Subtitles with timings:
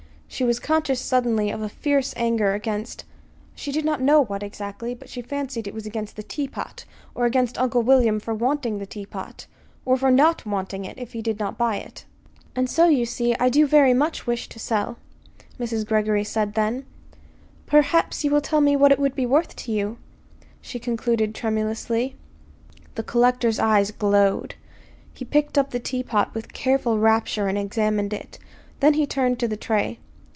[0.33, 3.03] She was conscious suddenly of a fierce anger against
[3.53, 7.25] she did not know what, exactly; but she fancied it was against the teapot, or
[7.25, 9.45] against Uncle William for wanting the teapot,
[9.83, 12.05] or for not wanting it if he did not buy it.
[12.55, 14.97] "And so you see, I do very much wish to sell."
[15.59, 15.85] Mrs.
[15.85, 16.85] Greggory said then.
[17.67, 19.97] "Perhaps you will tell me what it would be worth to you,"
[20.61, 22.15] she concluded tremulously.
[22.95, 24.55] The collector's eyes glowed.
[25.13, 28.39] He picked up the teapot with careful rapture and examined it.
[28.79, 29.99] Then he turned to the tray.